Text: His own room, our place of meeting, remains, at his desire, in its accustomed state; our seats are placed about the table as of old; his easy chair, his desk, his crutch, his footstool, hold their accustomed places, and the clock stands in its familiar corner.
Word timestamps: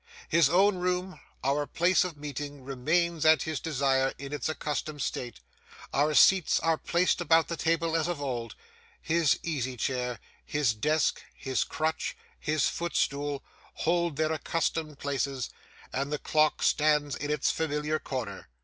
His 0.29 0.49
own 0.49 0.77
room, 0.77 1.19
our 1.43 1.67
place 1.67 2.03
of 2.03 2.17
meeting, 2.17 2.63
remains, 2.63 3.23
at 3.23 3.43
his 3.43 3.59
desire, 3.59 4.13
in 4.17 4.33
its 4.33 4.49
accustomed 4.49 5.03
state; 5.03 5.41
our 5.93 6.15
seats 6.15 6.59
are 6.61 6.75
placed 6.79 7.21
about 7.21 7.49
the 7.49 7.55
table 7.55 7.95
as 7.95 8.07
of 8.07 8.19
old; 8.19 8.55
his 8.99 9.37
easy 9.43 9.77
chair, 9.77 10.19
his 10.43 10.73
desk, 10.73 11.21
his 11.35 11.63
crutch, 11.63 12.17
his 12.39 12.67
footstool, 12.67 13.43
hold 13.85 14.15
their 14.15 14.31
accustomed 14.31 14.97
places, 14.97 15.51
and 15.93 16.11
the 16.11 16.17
clock 16.17 16.63
stands 16.63 17.15
in 17.15 17.29
its 17.29 17.51
familiar 17.51 17.99
corner. 17.99 18.49